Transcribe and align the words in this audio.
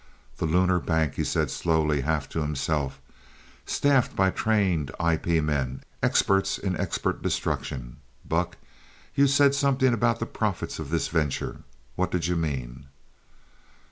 "The 0.37 0.47
Lunar 0.47 0.79
Bank," 0.79 1.13
he 1.13 1.23
said 1.23 1.51
slowly, 1.51 2.01
half 2.01 2.27
to 2.29 2.39
himself. 2.41 2.99
"Staffed 3.67 4.15
by 4.15 4.31
trained 4.31 4.89
IP 4.99 5.27
men, 5.43 5.83
experts 6.01 6.57
in 6.57 6.75
expert 6.75 7.21
destruction. 7.21 7.97
Buck, 8.27 8.57
you 9.13 9.27
said 9.27 9.53
something 9.53 9.93
about 9.93 10.17
the 10.17 10.25
profits 10.25 10.79
of 10.79 10.89
this 10.89 11.07
venture. 11.09 11.61
What 11.97 12.09
did 12.09 12.25
you 12.25 12.35
mean?" 12.35 12.87